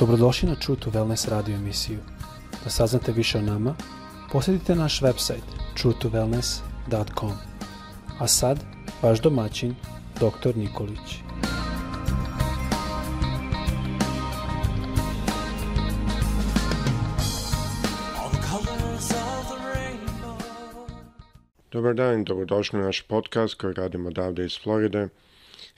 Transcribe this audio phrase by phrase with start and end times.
[0.00, 1.98] Dobrodošli na True to Wellness radio emisiju.
[2.64, 3.74] Da saznate više o nama,
[4.32, 5.44] posjetite naš website
[5.76, 7.32] truetowellness.com.
[8.18, 8.64] A sad,
[9.02, 9.74] vaš domaćin,
[10.14, 10.56] dr.
[10.56, 11.18] Nikolić.
[21.72, 25.08] Dobar dan, dobrodošli na naš podcast koji radimo odavde iz Floride.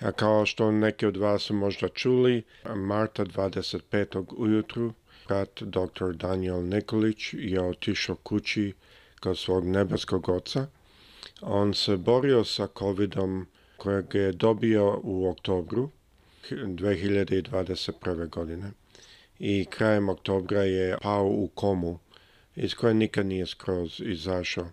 [0.05, 2.43] A kao što neki od vas su možda čuli,
[2.75, 4.25] marta 25.
[4.37, 4.93] ujutru
[5.29, 6.13] brat dr.
[6.15, 8.73] Daniel Nikolić je otišao kući
[9.21, 10.67] kod svog nebeskog oca.
[11.41, 13.47] On se borio sa covidom
[13.77, 15.91] kojeg je dobio u oktobru
[16.51, 18.29] 2021.
[18.29, 18.71] godine
[19.39, 21.99] i krajem oktobra je pao u komu
[22.57, 24.69] iz koje nikad nije skroz izašao.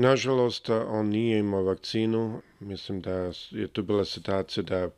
[0.00, 2.42] Nažalost, on nije imao vakcinu.
[2.60, 3.10] Mislim da
[3.50, 4.90] je tu bila situacija da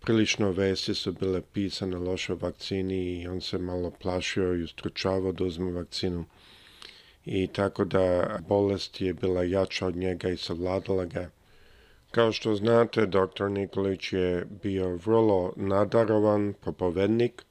[0.00, 5.44] prilično vesti su bile pisane loše vakcini i on se malo plašio i ustručavao da
[5.44, 6.24] uzme vakcinu.
[7.24, 11.30] I tako da bolest je bila jača od njega i savladala ga.
[12.10, 13.50] Kao što znate, dr.
[13.50, 17.44] Nikolić je bio vrlo nadarovan propovednik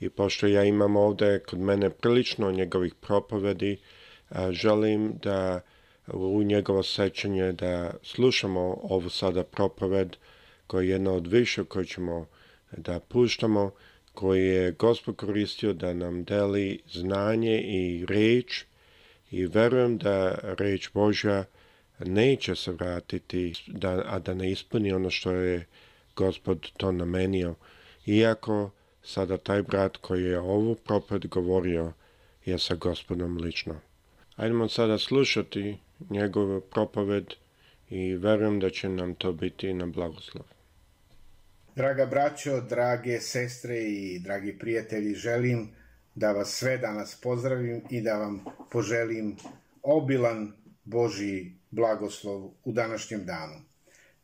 [0.00, 3.76] i pošto ja imam ovde kod mene prilično njegovih propovedi,
[4.50, 5.60] želim da
[6.06, 10.16] u njegovo sećanje da slušamo ovu sada propoved
[10.66, 12.26] koja je jedna od više koju ćemo
[12.76, 13.70] da puštamo,
[14.14, 18.64] koji je Gospod koristio da nam deli znanje i reč
[19.30, 21.44] i verujem da reč Božja
[21.98, 25.66] neće se vratiti, da, a da ne ispuni ono što je
[26.16, 27.54] Gospod to namenio.
[28.06, 28.70] Iako
[29.02, 31.92] sada taj brat koji je ovu propoved govorio
[32.44, 33.80] je sa Gospodom lično.
[34.36, 35.76] Ajdemo sada slušati
[36.10, 37.24] njegovu propoved
[37.90, 40.44] i verujem da će nam to biti na blagoslov.
[41.76, 45.68] Draga braćo, drage sestre i dragi prijatelji, želim
[46.14, 49.36] da vas sve danas pozdravim i da vam poželim
[49.82, 50.52] obilan
[50.84, 53.60] Boži blagoslov u današnjem danu.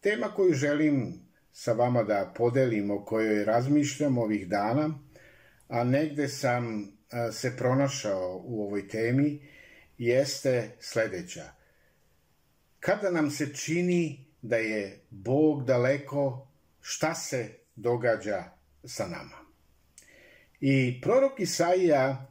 [0.01, 1.21] Tema koju želim
[1.53, 4.99] sa vama da podelim, o kojoj razmišljam ovih dana,
[5.69, 6.93] a negde sam
[7.33, 9.49] se pronašao u ovoj temi,
[9.99, 11.60] jeste sledeća.
[12.81, 16.49] Kada nam se čini da je Bog daleko,
[16.81, 18.45] šta se događa
[18.85, 19.37] sa nama?
[20.61, 22.27] I prorok Isaija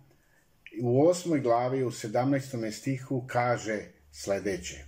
[0.82, 2.72] u osmoj glavi u 17.
[2.72, 4.86] stihu kaže sledeće.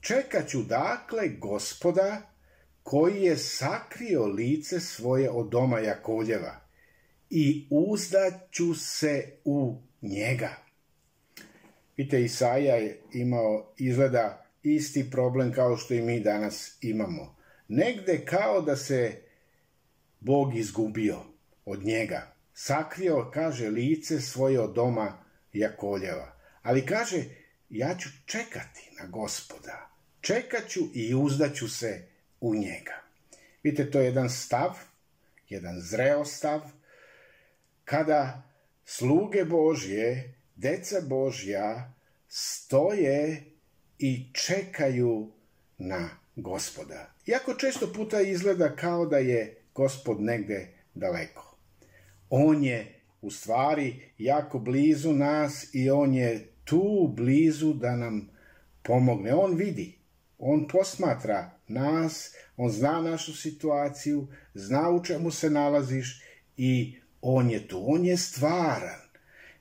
[0.00, 2.22] Čekaću dakle gospoda
[2.82, 6.60] koji je sakrio lice svoje od doma Jakoljeva
[7.30, 10.56] i uzdaću se u njega.
[11.96, 17.36] Vidite, Isaija je imao izgleda isti problem kao što i mi danas imamo.
[17.68, 19.22] Negde kao da se
[20.20, 21.18] Bog izgubio
[21.64, 22.34] od njega.
[22.54, 26.36] Sakrio, kaže, lice svoje od doma Jakoljeva.
[26.62, 27.24] Ali kaže,
[27.70, 29.90] ja ću čekati na gospoda.
[30.20, 32.06] Čekaću i uzdaću se
[32.40, 33.02] u njega.
[33.62, 34.70] Vidite, to je jedan stav,
[35.48, 36.60] jedan zreo stav,
[37.84, 38.42] kada
[38.84, 41.92] sluge Božje, deca Božja,
[42.28, 43.44] stoje
[44.02, 45.30] i čekaju
[45.78, 47.14] na gospoda.
[47.26, 51.56] Iako često puta izgleda kao da je gospod negde daleko.
[52.30, 58.30] On je u stvari jako blizu nas i on je tu blizu da nam
[58.82, 59.34] pomogne.
[59.34, 59.98] On vidi,
[60.38, 66.22] on posmatra nas, on zna našu situaciju, zna u čemu se nalaziš
[66.56, 69.00] i on je tu, on je stvaran.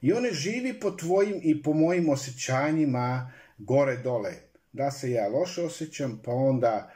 [0.02, 4.34] I on ne živi po tvojim i po mojim osjećanjima gore dole.
[4.74, 6.92] Da se ja loše osjećam, pa onda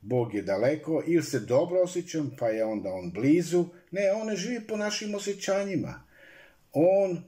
[0.00, 3.64] Bog je daleko, ili se dobro osjećam, pa je onda on blizu.
[3.90, 6.02] Ne, on ne živi po našim osjećanjima.
[6.72, 7.22] On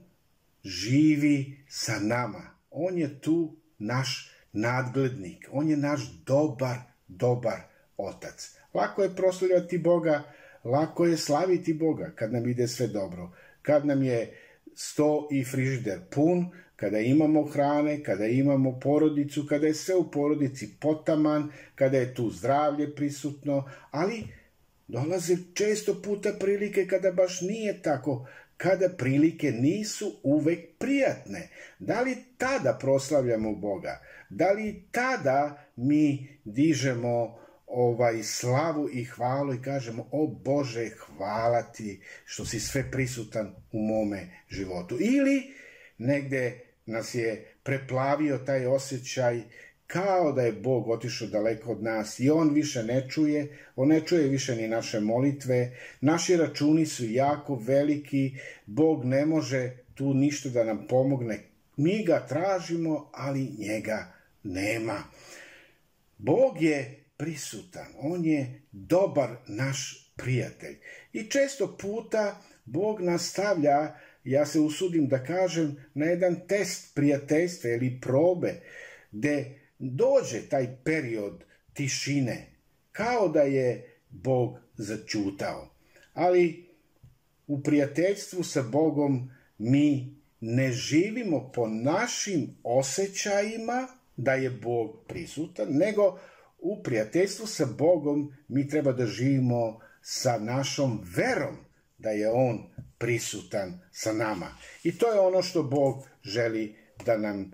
[0.63, 2.49] živi sa nama.
[2.71, 5.49] On je tu naš nadglednik.
[5.51, 6.77] On je naš dobar,
[7.07, 7.61] dobar
[7.97, 8.57] otac.
[8.73, 10.23] Lako je proslavljati Boga,
[10.63, 13.31] lako je slaviti Boga kad nam ide sve dobro.
[13.61, 14.37] Kad nam je
[14.75, 20.69] sto i frižider pun, kada imamo hrane, kada imamo porodicu, kada je sve u porodici
[20.79, 24.23] potaman, kada je tu zdravlje prisutno, ali
[24.87, 31.49] dolaze često puta prilike kada baš nije tako, kada prilike nisu uvek prijatne.
[31.79, 34.01] Da li tada proslavljamo Boga?
[34.29, 42.01] Da li tada mi dižemo ovaj slavu i hvalu i kažemo o Bože hvala ti
[42.25, 45.53] što si sve prisutan u mome životu ili
[45.97, 49.41] negde nas je preplavio taj osjećaj
[49.87, 54.01] kao da je Bog otišao daleko od nas i on više ne čuje, on ne
[54.05, 60.49] čuje više ni naše molitve, naši računi su jako veliki, Bog ne može tu ništa
[60.49, 61.39] da nam pomogne.
[61.77, 65.03] Mi ga tražimo, ali njega nema.
[66.17, 70.77] Bog je prisutan, on je dobar naš prijatelj.
[71.13, 77.99] I često puta Bog nastavlja, ja se usudim da kažem, na jedan test prijateljstva ili
[78.01, 78.61] probe,
[79.11, 82.47] gde dođe taj period tišine,
[82.91, 85.69] kao da je Bog začutao.
[86.13, 86.65] Ali
[87.47, 96.19] u prijateljstvu sa Bogom mi ne živimo po našim osjećajima da je Bog prisutan, nego
[96.59, 101.57] u prijateljstvu sa Bogom mi treba da živimo sa našom verom
[101.97, 102.69] da je On
[103.01, 104.57] prisutan sa nama.
[104.83, 106.75] I to je ono što Bog želi
[107.05, 107.49] da nam e,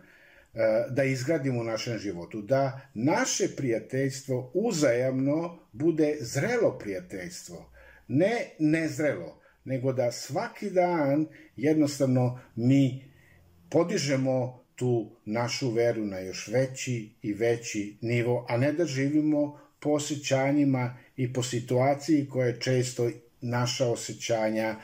[0.90, 7.72] da izgradimo u našem životu, da naše prijateljstvo uzajamno bude zrelo prijateljstvo,
[8.08, 13.12] ne nezrelo, nego da svaki dan jednostavno mi
[13.70, 19.90] podižemo tu našu veru na još veći i veći nivo, a ne da živimo po
[19.90, 23.10] osjećanjima i po situaciji koje često
[23.42, 24.76] naša osjećanja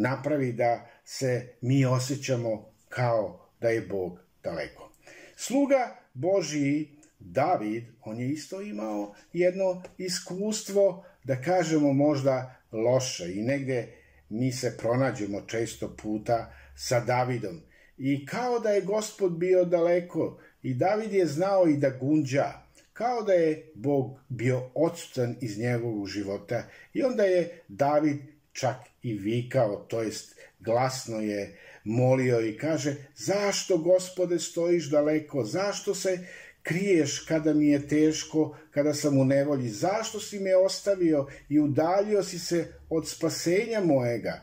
[0.00, 4.92] napravi da se mi osjećamo kao da je Bog daleko.
[5.36, 6.88] Sluga Božiji
[7.18, 13.88] David, on je isto imao jedno iskustvo, da kažemo možda loše i negde
[14.28, 17.60] mi se pronađemo često puta sa Davidom.
[17.98, 22.52] I kao da je gospod bio daleko i David je znao i da gunđa,
[22.92, 26.62] kao da je Bog bio odsutan iz njegovog života.
[26.94, 28.16] I onda je David
[28.60, 35.94] čak i vikao, to jest glasno je molio i kaže, zašto gospode stojiš daleko, zašto
[35.94, 36.18] se
[36.62, 42.22] kriješ kada mi je teško, kada sam u nevolji, zašto si me ostavio i udaljio
[42.22, 44.42] si se od spasenja mojega,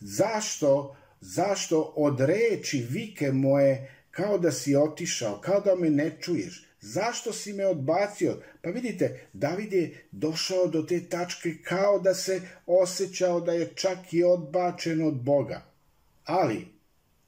[0.00, 6.69] zašto, zašto od reči vike moje kao da si otišao, kao da me ne čuješ,
[6.80, 8.42] zašto si me odbacio?
[8.62, 14.12] Pa vidite, David je došao do te tačke kao da se osjećao da je čak
[14.12, 15.62] i odbačen od Boga.
[16.24, 16.66] Ali,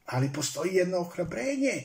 [0.07, 1.83] ali postoji jedno ohrabrenje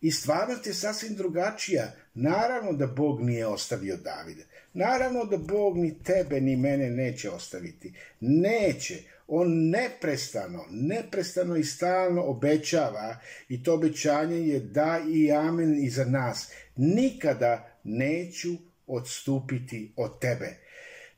[0.00, 1.92] i stvarnost je sasvim drugačija.
[2.14, 4.46] Naravno da Bog nije ostavio Davide.
[4.72, 7.94] Naravno da Bog ni tebe ni mene neće ostaviti.
[8.20, 9.02] Neće.
[9.28, 13.18] On neprestano, neprestano i stalno obećava
[13.48, 16.52] i to obećanje je da i amen i za nas.
[16.76, 18.48] Nikada neću
[18.86, 20.56] odstupiti od tebe.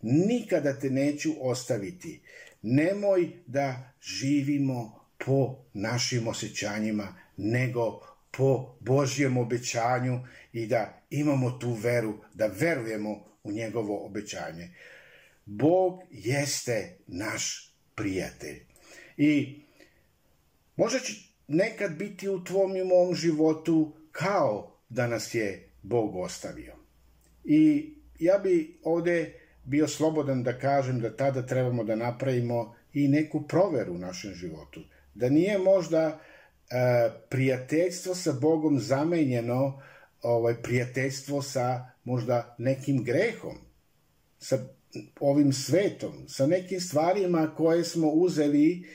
[0.02, 2.20] Nikada te neću ostaviti.
[2.62, 8.00] Nemoj da živimo po našim osjećanjima, nego
[8.30, 10.20] po Božjem obećanju
[10.52, 14.70] i da imamo tu veru, da verujemo u njegovo obećanje.
[15.44, 17.67] Bog jeste naš
[17.98, 18.60] prijatelj.
[19.16, 19.60] I
[20.76, 21.12] možda će
[21.48, 26.74] nekad biti u tvom i mom životu kao da nas je Bog ostavio.
[27.44, 29.32] I ja bi ovde
[29.64, 34.80] bio slobodan da kažem da tada trebamo da napravimo i neku proveru u našem životu.
[35.14, 36.20] Da nije možda
[36.70, 39.82] E, prijateljstvo sa Bogom zamenjeno
[40.22, 43.56] ovaj, prijateljstvo sa možda nekim grehom,
[44.38, 44.58] sa
[45.20, 48.86] ovim svetom, sa nekim stvarima koje smo uzeli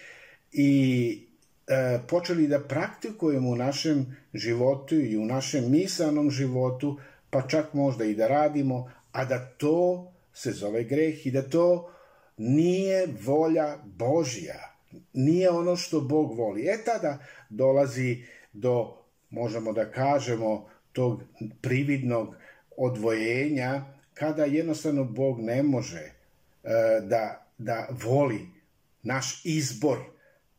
[0.52, 1.22] i
[1.68, 8.06] e, počeli da praktikujemo u našem životu i u našem misanom životu, pa čak možda
[8.06, 11.94] i da radimo, a da to se zove greh i da to
[12.38, 14.74] nije volja Božja
[15.14, 16.66] nije ono što Bog voli.
[16.68, 17.18] E tada
[17.50, 18.24] dolazi
[18.54, 18.98] do,
[19.30, 21.24] možemo da kažemo, tog
[21.62, 22.36] prividnog
[22.78, 26.12] odvojenja, kada jednostavno Bog ne može e,
[27.02, 28.50] da, da voli
[29.04, 30.00] naš izbor,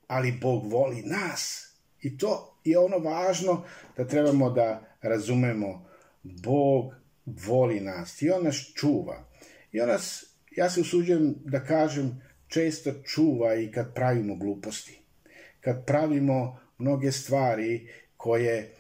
[0.07, 1.73] ali Bog voli nas.
[2.03, 3.65] I to je ono važno
[3.97, 5.89] da trebamo da razumemo.
[6.23, 6.95] Bog
[7.27, 9.25] voli nas i On nas čuva.
[9.73, 10.25] I On nas,
[10.57, 15.01] ja se usuđujem da kažem, često čuva i kad pravimo gluposti.
[15.61, 18.75] Kad pravimo mnoge stvari koje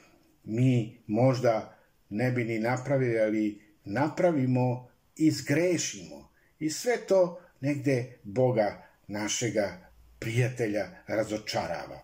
[0.44, 1.78] mi možda
[2.08, 6.28] ne bi ni napravili, ali napravimo i zgrešimo.
[6.58, 12.00] I sve to negde Boga našega prijatelja razočarava.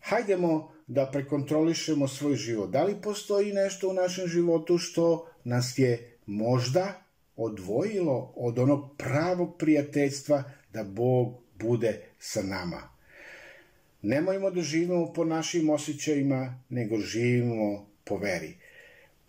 [0.00, 2.70] Hajdemo da prekontrolišemo svoj život.
[2.70, 7.02] Da li postoji nešto u našem životu što nas je možda
[7.36, 10.42] odvojilo od onog pravog prijateljstva
[10.72, 12.88] da Bog bude sa nama.
[14.02, 18.56] Nemojmo da živimo po našim osjećajima, nego živimo po veri.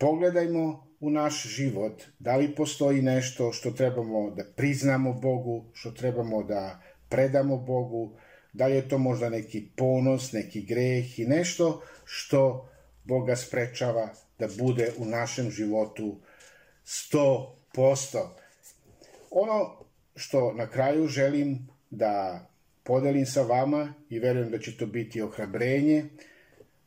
[0.02, 6.42] Pogledajmo u naš život, da li postoji nešto što trebamo da priznamo Bogu, što trebamo
[6.42, 8.16] da predamo Bogu,
[8.52, 12.68] da li je to možda neki ponos, neki greh i nešto što
[13.04, 16.16] Boga sprečava da bude u našem životu
[16.84, 17.46] 100%.
[19.30, 19.84] Ono
[20.16, 22.46] što na kraju želim da
[22.82, 26.04] podelim sa vama i verujem da će to biti ohrabrenje,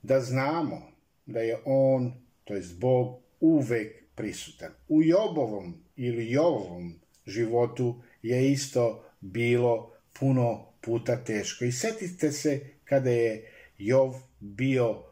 [0.02, 0.82] da znamo
[1.26, 4.72] da je On, to je Bog, uvek prisutan.
[4.88, 11.66] U Jobovom ili Jovovom životu je isto bilo puno puta teško.
[11.66, 15.04] I setite se kada je Jov bio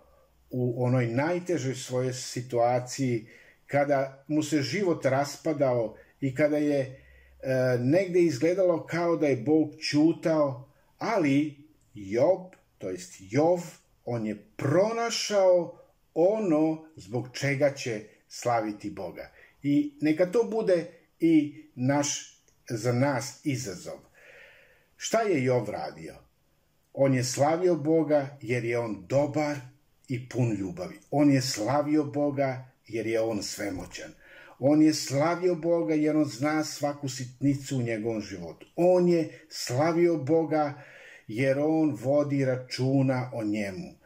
[0.49, 3.27] u onoj najtežoj svojoj situaciji,
[3.67, 6.97] kada mu se život raspadao i kada je e,
[7.79, 11.55] negde izgledalo kao da je Bog čutao, ali
[11.93, 12.39] Job,
[12.77, 13.59] to jest Jov,
[14.05, 15.82] on je pronašao
[16.13, 19.31] ono zbog čega će slaviti Boga.
[19.63, 20.85] I neka to bude
[21.19, 22.39] i naš,
[22.69, 23.99] za nas izazov.
[24.97, 26.15] Šta je Jov radio?
[26.93, 29.55] On je slavio Boga jer je on dobar
[30.07, 30.99] i pun ljubavi.
[31.11, 34.13] On je slavio Boga jer je on svemoćan.
[34.59, 38.67] On je slavio Boga jer on zna svaku sitnicu u njegovom životu.
[38.75, 40.83] On je slavio Boga
[41.27, 44.02] jer on vodi računa o njemu.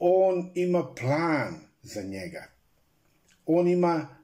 [0.00, 2.44] On ima plan za njega.
[3.46, 4.16] On ima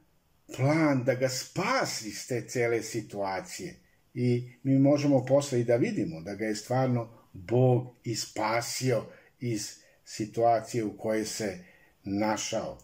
[0.57, 3.75] plan da ga spasi iz te cele situacije.
[4.15, 9.05] I mi možemo posle i da vidimo da ga je stvarno Bog ispasio
[9.41, 11.59] iz situacije u kojoj se
[12.05, 12.79] našao.